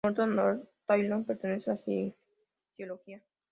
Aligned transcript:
Norton 0.03 0.67
Taylor 0.87 1.23
pertenece 1.27 1.69
a 1.69 1.73
la 1.75 1.79
cienciología. 1.79 3.21